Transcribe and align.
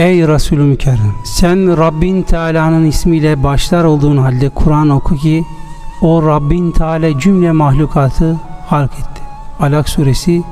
Ey 0.00 0.28
Resulü 0.28 0.62
Mükerrem 0.62 1.14
sen 1.24 1.76
Rabbin 1.78 2.22
Teala'nın 2.22 2.84
ismiyle 2.86 3.42
başlar 3.42 3.84
olduğun 3.84 4.16
halde 4.16 4.48
Kur'an 4.48 4.88
oku 4.88 5.16
ki 5.16 5.44
o 6.02 6.26
Rabbin 6.26 6.70
Teala 6.70 7.18
cümle 7.18 7.52
mahlukatı 7.52 8.36
halk 8.66 8.92
etti. 8.92 9.22
Alak 9.60 9.88
suresi 9.88 10.42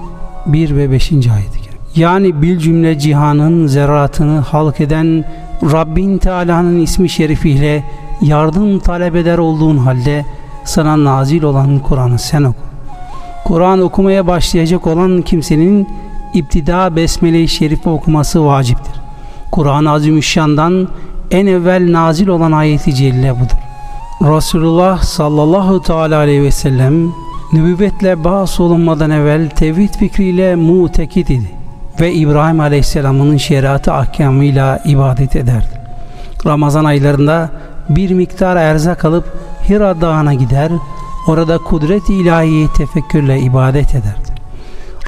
1 0.46 0.76
ve 0.76 0.90
5. 0.90 1.12
ayet. 1.12 1.58
Yani 1.96 2.42
bil 2.42 2.58
cümle 2.58 2.98
cihanın 2.98 3.66
zerratını 3.66 4.38
halk 4.38 4.80
eden 4.80 5.24
Rabbin 5.72 6.18
Teala'nın 6.18 6.80
ismi 6.80 7.08
şerifiyle 7.08 7.84
yardım 8.22 8.78
talep 8.78 9.16
eder 9.16 9.38
olduğun 9.38 9.76
halde 9.76 10.24
sana 10.64 11.04
nazil 11.04 11.42
olan 11.42 11.78
Kur'an'ı 11.78 12.18
sen 12.18 12.42
oku. 12.42 12.58
Kur'an 13.44 13.80
okumaya 13.80 14.26
başlayacak 14.26 14.86
olan 14.86 15.22
kimsenin 15.22 15.88
iptida 16.34 16.96
Besmele-i 16.96 17.48
Şerife 17.48 17.90
okuması 17.90 18.46
vaciptir. 18.46 18.97
Kur'an-ı 19.52 19.90
Azimüşşan'dan 19.90 20.88
en 21.30 21.46
evvel 21.46 21.92
nazil 21.92 22.28
olan 22.28 22.52
ayeti 22.52 22.94
celle 22.94 23.34
budur. 23.34 23.58
Resulullah 24.36 25.02
sallallahu 25.02 25.82
teala 25.82 26.16
aleyhi 26.16 26.42
ve 26.42 26.50
sellem 26.50 27.12
nübüvvetle 27.52 28.24
bağış 28.24 28.60
olunmadan 28.60 29.10
evvel 29.10 29.50
tevhid 29.50 29.94
fikriyle 29.94 30.54
mutekit 30.54 31.30
idi 31.30 31.50
ve 32.00 32.12
İbrahim 32.12 32.60
aleyhisselamın 32.60 33.36
şeriatı 33.36 33.92
ahkamıyla 33.92 34.82
ibadet 34.84 35.36
ederdi. 35.36 35.80
Ramazan 36.46 36.84
aylarında 36.84 37.50
bir 37.88 38.10
miktar 38.10 38.56
erzak 38.56 39.04
alıp 39.04 39.24
Hira 39.68 40.00
Dağı'na 40.00 40.34
gider, 40.34 40.72
orada 41.28 41.58
kudret-i 41.58 42.14
ilahiyi 42.14 42.68
tefekkürle 42.68 43.40
ibadet 43.40 43.90
ederdi. 43.90 44.28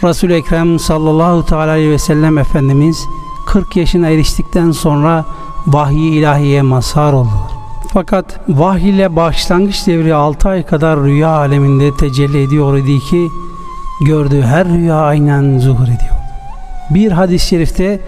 Resul-i 0.04 0.34
Ekrem 0.34 0.78
sallallahu 0.78 1.46
teala 1.46 1.70
aleyhi 1.70 1.90
ve 1.90 1.98
sellem 1.98 2.38
Efendimiz 2.38 3.06
40 3.46 3.76
yaşına 3.76 4.08
eriştikten 4.08 4.70
sonra 4.70 5.24
vahiy 5.66 6.18
ilahiye 6.18 6.62
mazhar 6.62 7.12
oldular. 7.12 7.50
Fakat 7.92 8.40
vahiy 8.48 8.90
ile 8.90 9.16
başlangıç 9.16 9.86
devri 9.86 10.14
6 10.14 10.48
ay 10.48 10.66
kadar 10.66 11.00
rüya 11.00 11.28
aleminde 11.28 11.96
tecelli 11.96 12.42
ediyor 12.42 12.76
idi 12.76 12.98
ki 12.98 13.28
gördüğü 14.00 14.42
her 14.42 14.68
rüya 14.68 14.96
aynen 14.96 15.58
zuhur 15.58 15.84
ediyor. 15.84 16.20
Bir 16.90 17.12
hadis-i 17.12 17.46
şerifte 17.46 18.00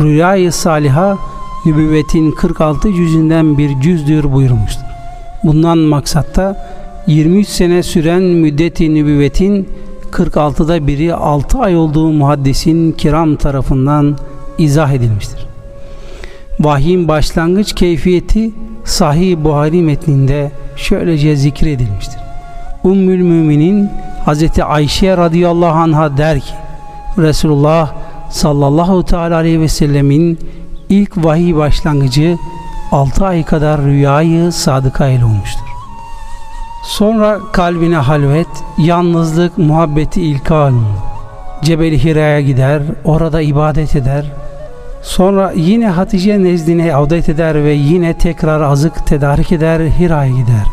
rüyayı 0.00 0.52
saliha 0.52 1.18
nübüvvetin 1.66 2.30
46 2.30 2.92
cüzünden 2.92 3.58
bir 3.58 3.80
cüzdür 3.80 4.32
buyurmuştur. 4.32 4.84
Bundan 5.44 5.78
maksatta 5.78 6.68
23 7.06 7.48
sene 7.48 7.82
süren 7.82 8.22
müddeti 8.22 8.94
nübüvvetin 8.94 9.68
46'da 10.10 10.86
biri 10.86 11.14
6 11.14 11.58
ay 11.58 11.76
olduğu 11.76 12.12
muhaddisin 12.12 12.92
kiram 12.92 13.36
tarafından 13.36 14.16
izah 14.58 14.92
edilmiştir. 14.92 15.46
Vahyin 16.60 17.08
başlangıç 17.08 17.72
keyfiyeti 17.72 18.50
Sahih 18.84 19.36
Buhari 19.36 19.82
metninde 19.82 20.50
şöylece 20.76 21.36
zikredilmiştir. 21.36 22.20
Ümmül 22.84 23.22
Müminin 23.22 23.90
Hazreti 24.24 24.64
Ayşe 24.64 25.16
radıyallahu 25.16 25.78
anha 25.78 26.16
der 26.16 26.40
ki 26.40 26.54
Resulullah 27.18 27.92
sallallahu 28.30 29.02
teala 29.02 29.36
aleyhi 29.36 29.60
ve 29.60 29.68
sellemin 29.68 30.38
ilk 30.88 31.24
vahiy 31.24 31.56
başlangıcı 31.56 32.36
6 32.92 33.26
ay 33.26 33.44
kadar 33.44 33.80
rüyayı 33.80 34.52
sadıka 34.52 35.06
ile 35.08 35.24
olmuştur. 35.24 35.64
Sonra 36.84 37.38
kalbine 37.52 37.96
halvet, 37.96 38.48
yalnızlık, 38.78 39.58
muhabbeti 39.58 40.22
ilka 40.22 40.56
alınır. 40.56 40.98
Cebeli 41.62 42.04
Hira'ya 42.04 42.40
gider, 42.40 42.82
orada 43.04 43.40
ibadet 43.40 43.96
eder. 43.96 44.32
Sonra 45.02 45.52
yine 45.56 45.88
Hatice 45.88 46.42
nezdine 46.42 46.94
avdet 46.94 47.28
eder 47.28 47.64
ve 47.64 47.72
yine 47.72 48.14
tekrar 48.14 48.60
azık 48.60 49.06
tedarik 49.06 49.52
eder, 49.52 49.80
Hira'ya 49.80 50.30
gider. 50.30 50.66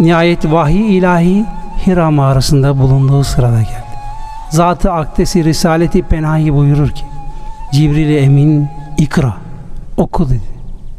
Nihayet 0.00 0.52
vahiy 0.52 0.98
ilahi 0.98 1.44
Hira 1.86 2.10
mağarasında 2.10 2.78
bulunduğu 2.78 3.24
sırada 3.24 3.62
geldi. 3.62 3.94
Zat-ı 4.50 4.92
Akdesi 4.92 5.44
Risaleti 5.44 6.02
Penahi 6.02 6.54
buyurur 6.54 6.88
ki, 6.88 7.04
Cibril 7.72 8.16
Emin 8.16 8.68
ikra, 8.98 9.36
oku 9.96 10.28
dedi. 10.28 10.54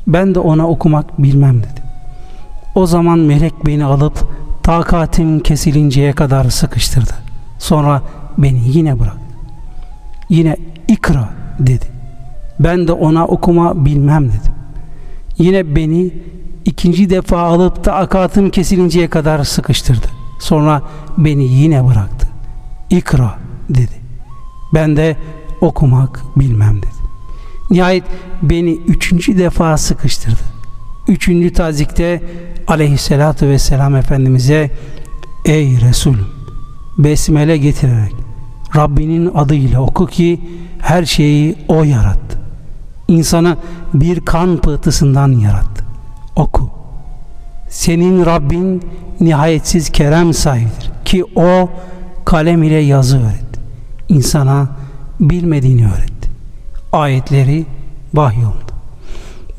Ben 0.08 0.36
de 0.36 0.40
ona 0.40 0.68
okumak 0.68 1.24
bilmem 1.24 1.58
dedi. 1.60 1.82
O 2.76 2.86
zaman 2.86 3.20
melek 3.20 3.66
beni 3.66 3.86
alıp 3.86 4.30
takatim 4.64 5.40
kesilinceye 5.40 6.14
kadar 6.14 6.50
sıkıştırdı. 6.50 7.14
Sonra 7.60 8.02
beni 8.38 8.62
yine 8.66 9.00
bıraktı. 9.00 9.20
Yine 10.30 10.58
ikra 10.88 11.30
dedi. 11.60 11.95
Ben 12.60 12.88
de 12.88 12.92
ona 12.92 13.28
okuma 13.28 13.86
bilmem 13.86 14.28
dedim. 14.28 14.54
Yine 15.38 15.76
beni 15.76 16.14
ikinci 16.66 17.10
defa 17.10 17.40
alıp 17.40 17.84
takatim 17.84 18.50
kesilinceye 18.50 19.08
kadar 19.08 19.44
sıkıştırdı. 19.44 20.08
Sonra 20.40 20.82
beni 21.18 21.44
yine 21.44 21.88
bıraktı. 21.88 22.28
İkra 22.90 23.36
dedi. 23.70 24.02
Ben 24.74 24.98
de 24.98 25.16
okumak 25.62 26.22
bilmem 26.36 26.78
dedim. 26.78 27.06
Nihayet 27.72 28.04
beni 28.42 28.72
üçüncü 28.72 29.38
defa 29.38 29.78
sıkıştırdı. 29.78 30.42
Üçüncü 31.08 31.54
tazikte 31.54 32.22
aleyhissalatü 32.68 33.48
vesselam 33.48 33.96
Efendimiz'e 33.96 34.72
Ey 35.46 35.82
Resulüm 35.82 36.26
besmele 36.98 37.58
getirerek 37.58 38.14
Rabbinin 38.76 39.32
adıyla 39.36 39.82
oku 39.82 40.08
ki 40.08 40.42
her 40.80 41.06
şeyi 41.06 41.56
O 41.68 41.84
yarattı. 41.84 42.45
İnsanı 43.08 43.58
bir 43.94 44.20
kan 44.20 44.58
pıhtısından 44.58 45.32
yarattı. 45.32 45.86
Oku. 46.36 46.70
Senin 47.70 48.26
Rabbin 48.26 48.84
nihayetsiz 49.20 49.90
kerem 49.90 50.34
sahibidir 50.34 50.92
ki 51.06 51.26
O 51.36 51.70
kalem 52.26 52.64
ile 52.64 52.76
yazı 52.76 53.18
öğretti. 53.18 53.60
İnsana 54.10 54.68
bilmediğini 55.20 55.86
öğretti. 55.86 56.30
Ayetleri 56.92 57.66
vahyolundu. 58.14 58.76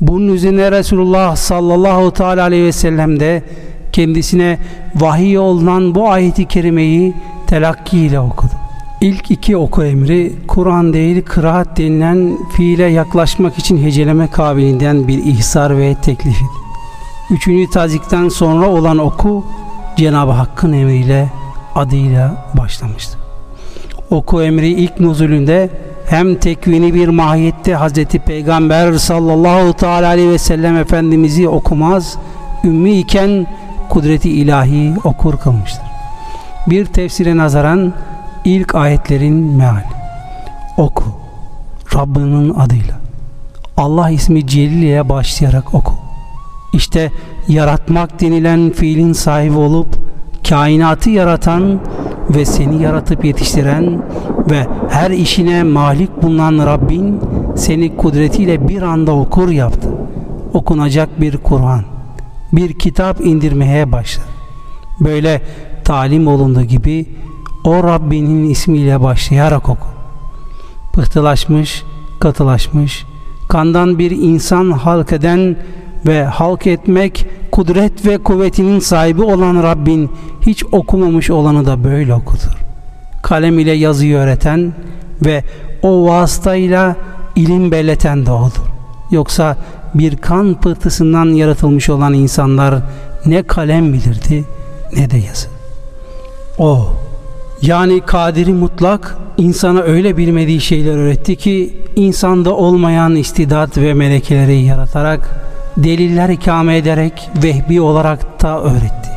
Bunun 0.01 0.27
üzerine 0.27 0.71
Resulullah 0.71 1.35
sallallahu 1.35 2.11
teala 2.11 2.43
aleyhi 2.43 2.65
ve 2.65 2.71
sellem 2.71 3.19
de 3.19 3.43
kendisine 3.91 4.59
vahiy 4.95 5.39
olunan 5.39 5.95
bu 5.95 6.09
ayeti 6.09 6.45
kerimeyi 6.45 7.13
telakki 7.47 7.99
ile 7.99 8.19
okudu. 8.19 8.56
İlk 9.01 9.31
iki 9.31 9.57
oku 9.57 9.83
emri 9.83 10.33
Kur'an 10.47 10.93
değil 10.93 11.25
kıraat 11.25 11.77
denilen 11.77 12.37
fiile 12.55 12.83
yaklaşmak 12.83 13.57
için 13.57 13.77
heceleme 13.77 14.27
kabiliğinden 14.27 15.07
bir 15.07 15.25
ihsar 15.25 15.77
ve 15.77 15.95
teklif 15.95 16.37
Üçüncü 17.29 17.71
tazikten 17.71 18.29
sonra 18.29 18.69
olan 18.69 18.97
oku 18.97 19.45
Cenab-ı 19.97 20.31
Hakk'ın 20.31 20.73
emriyle 20.73 21.29
adıyla 21.75 22.45
başlamıştı. 22.57 23.17
Oku 24.09 24.43
emri 24.43 24.67
ilk 24.67 24.99
nuzulünde 24.99 25.69
hem 26.09 26.35
tekvini 26.35 26.93
bir 26.93 27.07
mahiyette 27.07 27.75
Hazreti 27.75 28.19
Peygamber 28.19 28.93
sallallahu 28.93 29.73
teala 29.73 30.07
aleyhi 30.07 30.29
ve 30.29 30.37
sellem 30.37 30.77
Efendimiz'i 30.77 31.49
okumaz, 31.49 32.17
ümmi 32.63 32.99
iken 32.99 33.47
kudreti 33.89 34.29
ilahi 34.29 34.93
okur 35.03 35.37
kılmıştır. 35.37 35.83
Bir 36.67 36.85
tefsire 36.85 37.37
nazaran 37.37 37.93
ilk 38.47 38.75
ayetlerin 38.75 39.33
meali. 39.33 39.83
Oku, 40.77 41.03
Rabbinin 41.95 42.53
adıyla. 42.53 42.95
Allah 43.77 44.09
ismi 44.09 44.47
Celil 44.47 45.09
başlayarak 45.09 45.73
oku. 45.73 45.93
İşte 46.73 47.11
yaratmak 47.47 48.21
denilen 48.21 48.71
fiilin 48.71 49.13
sahibi 49.13 49.57
olup 49.57 49.87
kainatı 50.49 51.09
yaratan 51.09 51.79
ve 52.29 52.45
seni 52.45 52.83
yaratıp 52.83 53.25
yetiştiren 53.25 54.01
ve 54.49 54.67
her 54.89 55.11
işine 55.11 55.63
malik 55.63 56.23
bulunan 56.23 56.65
Rabbin 56.65 57.19
seni 57.55 57.97
kudretiyle 57.97 58.67
bir 58.67 58.81
anda 58.81 59.11
okur 59.11 59.49
yaptı. 59.49 59.89
Okunacak 60.53 61.21
bir 61.21 61.37
Kur'an, 61.37 61.83
bir 62.53 62.73
kitap 62.79 63.21
indirmeye 63.21 63.91
başladı. 63.91 64.27
Böyle 64.99 65.41
talim 65.83 66.27
olunduğu 66.27 66.63
gibi 66.63 67.05
o 67.67 67.83
Rabbinin 67.83 68.49
ismiyle 68.49 69.03
başlayarak 69.03 69.69
oku. 69.69 69.87
Pıhtılaşmış, 70.93 71.83
katılaşmış, 72.19 73.05
kandan 73.49 73.99
bir 73.99 74.11
insan 74.11 74.71
halk 74.71 75.11
eden 75.11 75.55
ve 76.05 76.23
halk 76.23 76.67
etmek 76.67 77.25
kudret 77.51 78.05
ve 78.05 78.17
kuvvetinin 78.17 78.79
sahibi 78.79 79.21
olan 79.21 79.63
Rabbin 79.63 80.11
hiç 80.41 80.63
okumamış 80.71 81.29
olanı 81.29 81.65
da 81.65 81.83
böyle 81.83 82.13
okutur. 82.13 82.51
Kalem 83.23 83.59
ile 83.59 83.71
yazıyı 83.71 84.17
öğreten 84.17 84.73
ve 85.25 85.43
o 85.81 86.05
vasıtayla 86.05 86.95
ilim 87.35 87.71
belleten 87.71 88.25
de 88.25 88.31
odur. 88.31 88.65
Yoksa 89.11 89.57
bir 89.93 90.17
kan 90.17 90.61
pıhtısından 90.61 91.25
yaratılmış 91.25 91.89
olan 91.89 92.13
insanlar 92.13 92.75
ne 93.25 93.43
kalem 93.43 93.93
bilirdi 93.93 94.43
ne 94.95 95.09
de 95.09 95.17
yazı. 95.17 95.47
O 96.57 96.89
Yani 97.61 98.01
kadiri 98.01 98.53
mutlak 98.53 99.17
insana 99.37 99.81
öyle 99.81 100.17
bilmediği 100.17 100.61
şeyler 100.61 100.95
öğretti 100.95 101.35
ki 101.35 101.77
insanda 101.95 102.55
olmayan 102.55 103.15
istidat 103.15 103.77
ve 103.77 103.93
melekeleri 103.93 104.61
yaratarak 104.61 105.47
deliller 105.77 106.29
ikame 106.29 106.77
ederek 106.77 107.29
vehbi 107.43 107.81
olarak 107.81 108.43
da 108.43 108.61
öğretti. 108.61 109.09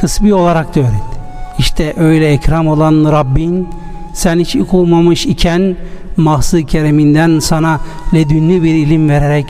Kısbi 0.00 0.34
olarak 0.34 0.74
da 0.76 0.80
öğretti. 0.80 1.18
İşte 1.58 1.94
öyle 1.96 2.32
ekram 2.32 2.68
olan 2.68 3.12
Rabbin 3.12 3.68
sen 4.14 4.38
hiç 4.38 4.54
ilk 4.54 4.74
olmamış 4.74 5.26
iken 5.26 5.76
mahsı 6.16 6.62
kereminden 6.62 7.38
sana 7.38 7.80
ledünlü 8.14 8.62
bir 8.62 8.74
ilim 8.74 9.08
vererek 9.08 9.46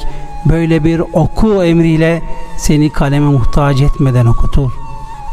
böyle 0.49 0.85
bir 0.85 1.03
oku 1.13 1.65
emriyle 1.65 2.23
seni 2.59 2.91
kaleme 2.91 3.27
muhtaç 3.27 3.81
etmeden 3.81 4.27
okutur. 4.27 4.71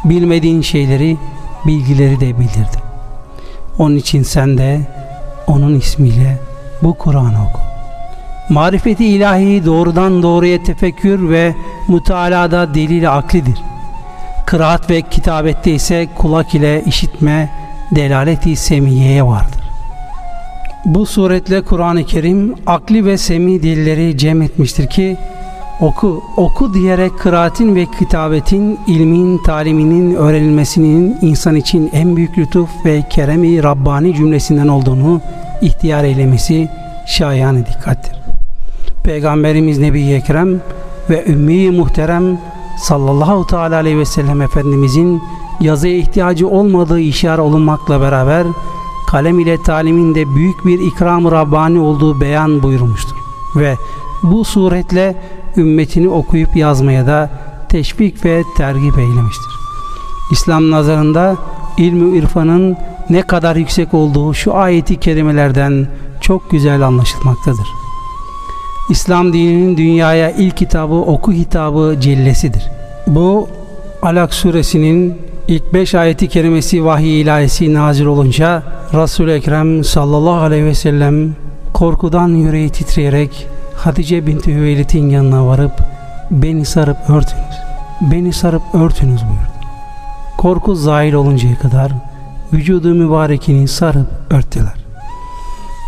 Bilmediğin 0.06 0.62
şeyleri, 0.62 1.18
bilgileri 1.66 2.20
de 2.20 2.40
bildirdi. 2.40 2.89
Onun 3.80 3.96
için 3.96 4.24
sen 4.24 4.58
de 4.58 4.82
onun 5.48 5.80
ismiyle 5.80 6.38
bu 6.84 6.98
Kur'an'ı 6.98 7.46
oku. 7.50 7.60
Marifeti 8.50 9.06
ilahi 9.06 9.66
doğrudan 9.66 10.24
doğruya 10.24 10.64
tefekkür 10.64 11.30
ve 11.30 11.56
mutalada 11.88 12.74
delil 12.74 13.18
aklidir. 13.18 13.58
Kıraat 14.46 14.90
ve 14.90 15.02
kitabette 15.02 15.72
ise 15.72 16.08
kulak 16.18 16.56
ile 16.56 16.84
işitme, 16.86 17.50
delaleti 17.96 18.56
semiyeye 18.56 19.26
vardır. 19.26 19.64
Bu 20.86 21.06
suretle 21.06 21.62
Kur'an-ı 21.62 22.06
Kerim 22.06 22.56
akli 22.68 23.06
ve 23.06 23.18
semi 23.18 23.64
dilleri 23.64 24.18
cem 24.18 24.42
etmiştir 24.42 24.88
ki 24.88 25.18
oku, 25.82 26.24
oku 26.38 26.74
diyerek 26.74 27.20
kıraatin 27.20 27.76
ve 27.76 27.86
kitabetin, 27.86 28.80
ilmin, 28.88 29.38
taliminin 29.38 30.16
öğrenilmesinin 30.16 31.18
insan 31.22 31.56
için 31.56 31.90
en 31.94 32.16
büyük 32.16 32.38
lütuf 32.38 32.70
ve 32.86 33.04
keremi 33.10 33.64
Rabbani 33.64 34.16
cümlesinden 34.16 34.68
olduğunu 34.68 35.22
ihtiyar 35.62 36.04
eylemesi 36.04 36.70
şayan 37.08 37.66
dikkattir. 37.66 38.20
Peygamberimiz 39.04 39.78
Nebi 39.78 40.02
Ekrem 40.02 40.62
ve 41.10 41.26
Ümmi 41.26 41.72
Muhterem 41.72 42.40
sallallahu 42.80 43.48
teala 43.48 43.76
aleyhi 43.76 43.98
ve 43.98 44.06
sellem 44.06 44.42
Efendimizin 44.42 45.22
yazıya 45.62 45.98
ihtiyacı 45.98 46.48
olmadığı 46.48 47.00
işare 47.00 47.42
olunmakla 47.42 48.02
beraber 48.02 48.48
kalem 49.08 49.40
ile 49.40 49.64
taliminde 49.64 50.36
büyük 50.36 50.66
bir 50.66 50.80
ikram 50.80 51.32
Rabbani 51.32 51.80
olduğu 51.80 52.22
beyan 52.22 52.64
buyurmuştur. 52.64 53.16
Ve 53.56 53.78
bu 54.24 54.46
suretle 54.46 55.16
ümmetini 55.58 56.10
okuyup 56.10 56.56
yazmaya 56.56 57.08
da 57.08 57.30
teşvik 57.70 58.26
ve 58.26 58.44
tergip 58.58 58.98
eylemiştir. 58.98 59.54
İslam 60.32 60.72
nazarında 60.72 61.38
ilmi 61.78 62.18
irfanın 62.18 62.78
ne 63.10 63.22
kadar 63.22 63.56
yüksek 63.56 63.94
olduğu 63.94 64.34
şu 64.34 64.56
ayeti 64.56 65.00
kerimelerden 65.00 65.88
çok 66.22 66.52
güzel 66.52 66.82
anlaşılmaktadır. 66.82 67.68
İslam 68.90 69.34
dininin 69.34 69.78
dünyaya 69.78 70.32
ilk 70.32 70.58
kitabı 70.58 70.96
oku 70.96 71.34
hitabı 71.34 71.96
cellesidir. 72.02 72.64
Bu 73.08 73.48
Alak 74.02 74.34
suresinin 74.34 75.18
ilk 75.48 75.74
beş 75.74 75.96
ayeti 75.96 76.28
kerimesi 76.28 76.86
vahiy 76.86 77.22
ilahisi 77.22 77.74
nazil 77.74 78.06
olunca 78.06 78.64
Resul-i 78.94 79.32
Ekrem 79.32 79.84
sallallahu 79.84 80.42
aleyhi 80.42 80.66
ve 80.66 80.76
sellem 80.76 81.36
korkudan 81.74 82.28
yüreği 82.28 82.70
titreyerek 82.70 83.48
Hatice 83.80 84.28
binti 84.28 84.56
Hüveylit'in 84.56 85.10
yanına 85.10 85.48
varıp 85.48 85.72
beni 86.32 86.66
sarıp 86.66 86.98
örtünüz, 87.10 87.56
beni 88.02 88.34
sarıp 88.34 88.62
örtünüz 88.74 89.22
buyurdu. 89.22 89.68
Korku 90.38 90.76
zahil 90.76 91.14
oluncaya 91.14 91.60
kadar 91.60 91.92
vücudu 92.54 92.94
mübarekini 92.94 93.68
sarıp 93.68 94.08
örttüler. 94.30 94.76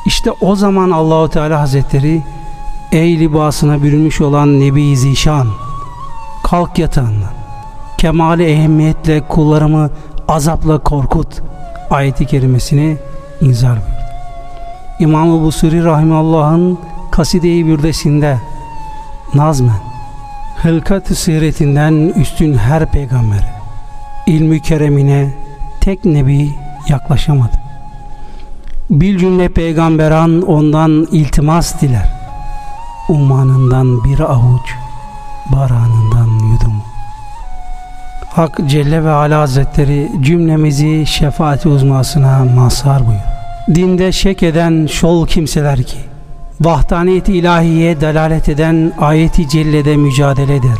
İşte 0.05 0.31
o 0.31 0.55
zaman 0.55 0.91
Allahu 0.91 1.29
Teala 1.29 1.59
Hazretleri 1.59 2.21
Ey 2.91 3.19
libasına 3.19 3.83
bürünmüş 3.83 4.21
olan 4.21 4.59
Nebi 4.59 4.97
Zişan 4.97 5.47
kalk 6.43 6.79
yatağından 6.79 7.33
kemali 7.97 8.45
ehemmiyetle 8.45 9.27
kullarımı 9.27 9.89
azapla 10.27 10.79
korkut 10.79 11.41
ayeti 11.89 12.25
kerimesini 12.25 12.97
inzar 13.41 13.71
buyurdu. 13.71 14.01
İmam-ı 14.99 15.41
Busuri 15.41 15.83
Rahimallah'ın 15.83 16.79
Kaside-i 17.11 17.65
Bürdesinde 17.65 18.37
nazmen 19.33 19.79
hılkat-ı 20.55 21.15
siretinden 21.15 21.93
üstün 21.93 22.53
her 22.53 22.91
peygambere 22.91 23.53
ilmi 24.27 24.61
keremine 24.61 25.29
tek 25.81 26.05
nebi 26.05 26.49
yaklaşamadı. 26.87 27.57
Bir 28.89 29.17
cümle 29.17 29.49
peygamberan 29.49 30.41
ondan 30.41 31.07
iltimas 31.11 31.81
diler 31.81 32.09
ummanından 33.09 34.03
bir 34.03 34.19
avuç 34.19 34.75
baranından 35.51 36.27
yudum. 36.27 36.83
Hak 38.29 38.59
Celle 38.67 39.03
ve 39.03 39.09
Ala 39.09 39.39
Hazretleri 39.39 40.11
cümlemizi 40.21 41.05
şefaati 41.05 41.69
uzmasına 41.69 42.45
mazhar 42.55 43.07
buyur. 43.07 43.19
Dinde 43.75 44.11
şek 44.11 44.43
eden 44.43 44.87
şol 44.91 45.27
kimseler 45.27 45.83
ki 45.83 46.10
vahdaniyet 46.61 47.29
ilahiye 47.29 48.01
delalet 48.01 48.49
eden 48.49 48.93
ayeti 48.99 49.49
cellede 49.49 49.97
mücadele 49.97 50.55
eder. 50.55 50.77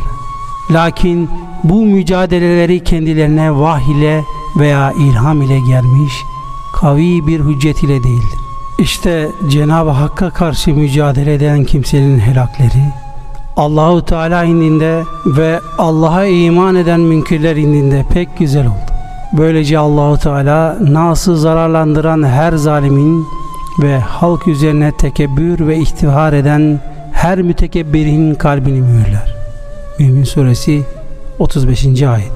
Lakin 0.70 1.30
bu 1.64 1.84
mücadeleleri 1.84 2.84
kendilerine 2.84 3.54
vah 3.54 3.80
ile 3.80 4.24
veya 4.56 4.92
ilham 4.92 5.42
ile 5.42 5.60
gelmiş 5.60 6.12
kavi 6.72 7.26
bir 7.26 7.40
hüccet 7.40 7.82
ile 7.82 8.02
değildir. 8.02 8.38
İşte 8.78 9.28
Cenab-ı 9.48 9.90
Hakk'a 9.90 10.30
karşı 10.30 10.74
mücadele 10.74 11.34
eden 11.34 11.64
kimsenin 11.64 12.18
helakleri 12.18 12.92
Allahu 13.56 14.04
Teala 14.04 14.44
indinde 14.44 15.02
ve 15.26 15.60
Allah'a 15.78 16.26
iman 16.26 16.76
eden 16.76 17.00
münkirler 17.00 17.56
indinde 17.56 18.04
pek 18.12 18.38
güzel 18.38 18.66
oldu. 18.66 18.92
Böylece 19.32 19.78
Allahu 19.78 20.18
Teala 20.18 20.76
nasıl 20.80 21.36
zararlandıran 21.36 22.22
her 22.22 22.52
zalimin 22.52 23.26
ve 23.78 23.98
halk 23.98 24.48
üzerine 24.48 24.92
tekebbür 24.92 25.66
ve 25.66 25.78
ihtihar 25.78 26.32
eden 26.32 26.80
her 27.12 27.42
mütekebbirin 27.42 28.34
kalbini 28.34 28.80
mühürler. 28.80 29.34
Mümin 29.98 30.24
Suresi 30.24 30.82
35. 31.38 32.02
ayet 32.02 32.32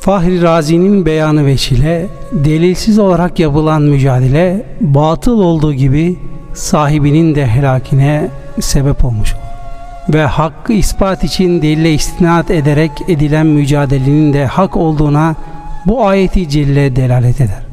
Fahri 0.00 0.42
Razi'nin 0.42 1.06
beyanı 1.06 1.46
veçile 1.46 2.06
delilsiz 2.32 2.98
olarak 2.98 3.38
yapılan 3.38 3.82
mücadele 3.82 4.66
batıl 4.80 5.40
olduğu 5.40 5.72
gibi 5.72 6.16
sahibinin 6.54 7.34
de 7.34 7.46
helakine 7.46 8.28
sebep 8.60 9.04
olmuş 9.04 9.34
olur. 9.34 9.42
Ve 10.14 10.24
hakkı 10.24 10.72
ispat 10.72 11.24
için 11.24 11.62
delile 11.62 11.94
istinat 11.94 12.50
ederek 12.50 12.90
edilen 13.08 13.46
mücadelenin 13.46 14.32
de 14.32 14.46
hak 14.46 14.76
olduğuna 14.76 15.34
bu 15.86 16.06
ayeti 16.06 16.48
celle 16.48 16.96
delalet 16.96 17.40
eder. 17.40 17.67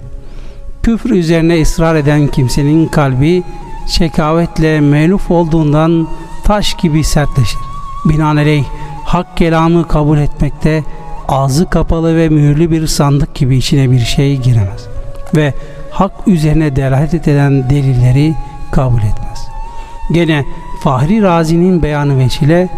Küfür 0.85 1.09
üzerine 1.09 1.61
ısrar 1.61 1.95
eden 1.95 2.27
kimsenin 2.27 2.87
kalbi 2.87 3.43
şekavetle 3.87 4.79
meluf 4.79 5.31
olduğundan 5.31 6.07
taş 6.43 6.73
gibi 6.73 7.03
sertleşir. 7.03 7.59
Binaenaleyh 8.05 8.63
hak 9.05 9.37
kelamı 9.37 9.87
kabul 9.87 10.17
etmekte 10.17 10.83
ağzı 11.27 11.69
kapalı 11.69 12.17
ve 12.17 12.29
mühürlü 12.29 12.71
bir 12.71 12.87
sandık 12.87 13.35
gibi 13.35 13.57
içine 13.57 13.91
bir 13.91 13.99
şey 13.99 14.37
giremez. 14.37 14.87
Ve 15.35 15.53
hak 15.91 16.11
üzerine 16.27 16.75
delalet 16.75 17.27
eden 17.27 17.69
delilleri 17.69 18.35
kabul 18.71 18.99
etmez. 18.99 19.47
Gene 20.11 20.45
Fahri 20.83 21.21
Razi'nin 21.21 21.83
beyanı 21.83 22.17
veçile 22.17 22.69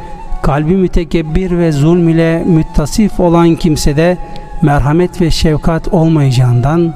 kalbi 0.42 0.76
mütekebbir 0.76 1.58
ve 1.58 1.72
zulm 1.72 2.10
ile 2.10 2.44
müttasif 2.46 3.20
olan 3.20 3.56
kimsede 3.56 4.18
merhamet 4.62 5.22
ve 5.22 5.32
şefkat 5.32 5.88
olmayacağından 5.88 6.94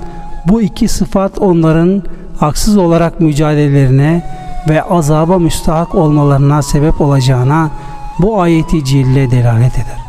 bu 0.48 0.62
iki 0.62 0.88
sıfat 0.88 1.39
onların 1.39 2.03
haksız 2.39 2.77
olarak 2.77 3.19
mücadelelerine 3.19 4.24
ve 4.69 4.83
azaba 4.83 5.39
müstahak 5.39 5.95
olmalarına 5.95 6.62
sebep 6.62 7.01
olacağına 7.01 7.71
bu 8.19 8.41
ayeti 8.41 8.86
cille 8.86 9.31
delalet 9.31 9.74
eder 9.74 10.01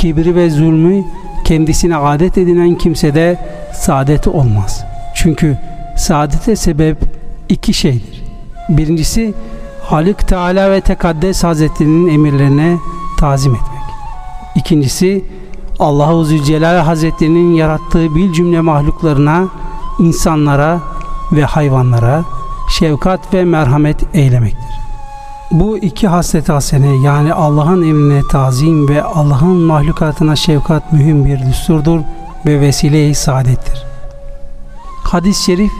kibri 0.00 0.34
ve 0.34 0.50
zulmü 0.50 1.04
kendisine 1.44 1.96
adet 1.96 2.38
edinen 2.38 2.74
kimsede 2.74 3.38
saadeti 3.74 4.30
olmaz. 4.30 4.84
Çünkü 5.14 5.58
saadete 5.96 6.56
sebep 6.56 6.96
iki 7.48 7.74
şeydir. 7.74 8.22
Birincisi 8.68 9.34
Halik 9.82 10.28
Teala 10.28 10.70
ve 10.70 10.80
Tekaddes 10.80 11.44
Hazretleri'nin 11.44 12.08
emirlerine 12.08 12.76
tazim 13.18 13.54
etmek. 13.54 13.82
İkincisi 14.54 15.24
Allah-u 15.80 16.24
Zülcelal 16.24 16.78
Hazretleri'nin 16.78 17.54
yarattığı 17.54 18.14
bir 18.14 18.32
cümle 18.32 18.60
mahluklarına, 18.60 19.48
insanlara 19.98 20.80
ve 21.32 21.44
hayvanlara 21.44 22.24
şefkat 22.78 23.34
ve 23.34 23.44
merhamet 23.44 24.14
eylemektir. 24.14 24.80
Bu 25.50 25.78
iki 25.78 26.08
haslet 26.08 26.48
hasene 26.48 26.96
yani 26.96 27.34
Allah'ın 27.34 27.82
emrine 27.82 28.22
tazim 28.30 28.88
ve 28.88 29.02
Allah'ın 29.02 29.56
mahlukatına 29.56 30.36
şefkat 30.36 30.92
mühim 30.92 31.24
bir 31.24 31.38
düsturdur 31.38 32.00
ve 32.46 32.60
vesile-i 32.60 33.14
saadettir. 33.14 33.84
Hadis-i 35.04 35.44
şerif 35.44 35.72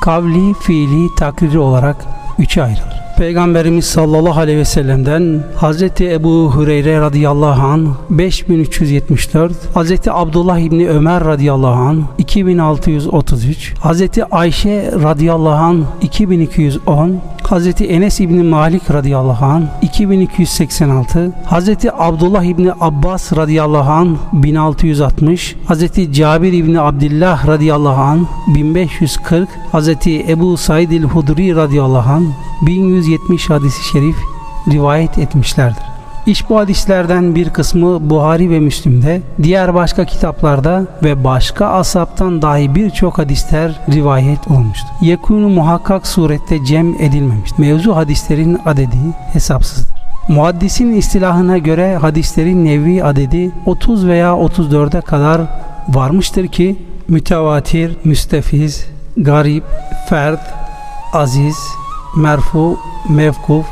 kavli, 0.00 0.54
fiili, 0.54 1.14
takriri 1.14 1.58
olarak 1.58 1.96
üçe 2.38 2.62
ayrılır. 2.62 2.97
Peygamberimiz 3.18 3.84
sallallahu 3.84 4.40
aleyhi 4.40 4.58
ve 4.58 4.64
sellem'den 4.64 5.42
Hazreti 5.56 6.10
Ebu 6.12 6.50
Hureyre 6.54 7.00
radıyallahu 7.00 7.66
an 7.66 7.88
5374, 8.10 9.52
Hazreti 9.74 10.12
Abdullah 10.12 10.58
İbni 10.58 10.88
Ömer 10.88 11.24
radıyallahu 11.24 11.82
an 11.82 12.04
2633, 12.18 13.74
Hazreti 13.80 14.24
Ayşe 14.24 14.92
radıyallahu 15.02 15.64
an 15.64 15.84
2210, 16.02 17.20
Hazreti 17.48 17.84
Enes 17.84 18.20
İbni 18.20 18.42
Malik 18.42 18.90
radıyallahu 18.90 19.44
an 19.44 19.68
2286, 19.82 21.32
Hazreti 21.44 21.92
Abdullah 21.92 22.44
İbni 22.44 22.72
Abbas 22.80 23.32
radıyallahu 23.32 23.90
an 23.90 24.18
1660, 24.32 25.56
Hazreti 25.66 26.12
Cabir 26.12 26.52
İbni 26.52 26.80
Abdullah 26.80 27.46
radıyallahu 27.46 28.00
an 28.00 28.26
1540, 28.54 29.48
Hazreti 29.72 30.30
Ebu 30.30 30.56
Said 30.56 30.90
el-Hudri 30.90 31.56
radıyallahu 31.56 32.12
an 32.12 32.32
1170 32.66 33.50
hadisi 33.50 33.92
şerif 33.92 34.16
rivayet 34.72 35.18
etmişlerdir. 35.18 35.97
İş 36.28 36.50
bu 36.50 36.58
hadislerden 36.58 37.34
bir 37.34 37.50
kısmı 37.50 38.10
Buhari 38.10 38.50
ve 38.50 38.60
Müslim'de, 38.60 39.22
diğer 39.42 39.74
başka 39.74 40.04
kitaplarda 40.04 40.86
ve 41.02 41.24
başka 41.24 41.66
asaptan 41.66 42.42
dahi 42.42 42.74
birçok 42.74 43.18
hadisler 43.18 43.80
rivayet 43.92 44.48
olmuştur. 44.50 44.88
Yekunu 45.00 45.48
muhakkak 45.48 46.06
surette 46.06 46.64
cem 46.64 46.94
edilmemiştir. 46.94 47.58
Mevzu 47.58 47.96
hadislerin 47.96 48.58
adedi 48.66 48.96
hesapsızdır. 49.32 49.94
Muaddisin 50.28 50.92
istilahına 50.92 51.58
göre 51.58 51.96
hadislerin 51.96 52.64
nevi 52.64 53.04
adedi 53.04 53.50
30 53.66 54.06
veya 54.06 54.30
34'e 54.30 55.00
kadar 55.00 55.40
varmıştır 55.88 56.48
ki 56.48 56.76
mütevatir, 57.08 57.96
müstefiz, 58.04 58.86
garip, 59.16 59.64
ferd, 60.08 60.40
aziz, 61.12 61.56
merfu, 62.16 62.78
mevkuf, 63.08 63.66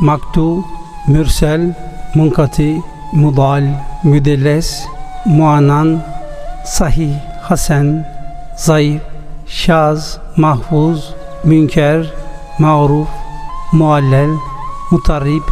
maktu, 0.00 0.64
mürsel, 1.08 1.74
munkati, 2.14 2.82
mudal, 3.12 3.64
müdelles, 4.04 4.86
muanan, 5.26 6.02
sahih, 6.64 7.14
hasen, 7.42 8.06
zayıf, 8.56 9.02
şaz, 9.46 10.18
mahfuz, 10.36 11.14
münker, 11.44 12.12
mağruf, 12.58 13.08
muallel, 13.72 14.30
mutarrib, 14.90 15.42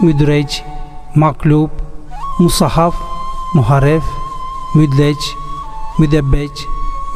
müdrec, 0.00 0.62
maklub, 1.14 1.70
musahaf, 2.38 2.94
muharef, 3.54 4.04
müdleç, 4.74 5.34
müdebbeç, 5.98 6.66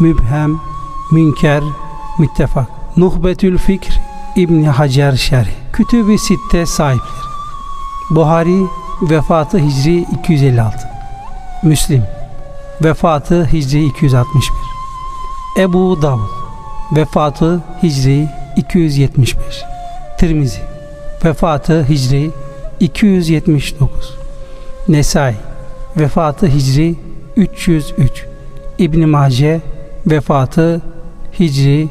mübhem, 0.00 0.60
münker, 1.10 1.62
müttefak. 2.18 2.82
Nuhbetül 2.96 3.58
Fikr 3.58 4.00
İbni 4.36 4.68
Hacer 4.68 5.16
Şerhi 5.16 5.54
Kütüb-i 5.72 6.18
Sitte 6.18 6.66
sahipleri 6.66 7.22
Buhari 8.10 8.66
vefatı 9.02 9.58
Hicri 9.58 9.98
256 9.98 10.88
Müslim. 11.62 12.02
Vefatı 12.84 13.44
Hicri 13.52 13.84
261 13.84 14.42
Ebu 15.58 16.02
Davud. 16.02 16.30
Vefatı 16.96 17.62
Hicri 17.82 18.28
275 18.56 19.62
Tirmizi. 20.18 20.60
Vefatı 21.24 21.84
Hicri 21.88 22.30
279 22.80 24.18
Nesai. 24.88 25.34
Vefatı 25.96 26.46
Hicri 26.46 26.96
303 27.36 28.26
İbn 28.78 29.08
Mace. 29.08 29.60
Vefatı 30.06 30.80
Hicri 31.40 31.88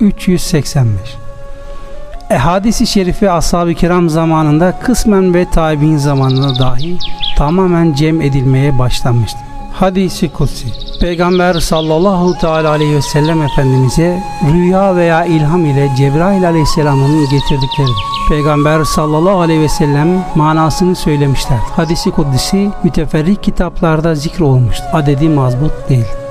385 0.00 1.23
Ehadisi 2.34 2.86
şerifi 2.86 3.30
ashab-ı 3.30 3.74
kiram 3.74 4.08
zamanında 4.10 4.78
kısmen 4.82 5.34
ve 5.34 5.50
tabi'in 5.50 5.96
zamanında 5.96 6.58
dahi 6.58 6.98
tamamen 7.36 7.92
cem 7.92 8.20
edilmeye 8.20 8.78
başlanmıştı. 8.78 9.38
Hadisi 9.72 10.32
kutsi 10.32 10.66
Peygamber 11.00 11.54
sallallahu 11.54 12.38
teala 12.38 12.70
aleyhi 12.70 12.96
ve 12.96 13.02
sellem 13.02 13.42
Efendimiz'e 13.42 14.22
rüya 14.52 14.96
veya 14.96 15.24
ilham 15.24 15.66
ile 15.66 15.90
Cebrail 15.96 16.48
aleyhisselamın 16.48 17.20
getirdikleri 17.20 17.90
Peygamber 18.28 18.84
sallallahu 18.84 19.40
aleyhi 19.40 19.60
ve 19.60 19.68
sellem 19.68 20.24
manasını 20.34 20.96
söylemişler. 20.96 21.58
Hadisi 21.76 22.10
kudüsi 22.10 22.70
müteferrik 22.84 23.42
kitaplarda 23.42 24.14
zikr 24.14 24.40
olmuştur. 24.40 24.84
Adedi 24.92 25.28
mazbut 25.28 25.88
değil. 25.88 26.23